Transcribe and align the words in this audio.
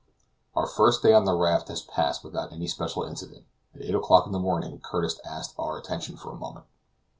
Our 0.55 0.65
first 0.65 1.03
day 1.03 1.13
on 1.13 1.25
the 1.25 1.35
raft 1.35 1.67
has 1.67 1.83
passed 1.83 2.23
without 2.23 2.51
any 2.51 2.65
special 2.65 3.03
incident. 3.03 3.45
At 3.75 3.83
eight 3.83 3.93
o'clock 3.93 4.25
this 4.25 4.33
morning 4.41 4.79
Curtis 4.79 5.19
asked 5.23 5.53
our 5.59 5.77
attention 5.77 6.17
for 6.17 6.31
a 6.31 6.35
moment. 6.37 6.65